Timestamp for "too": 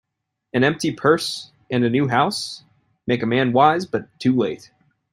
4.19-4.35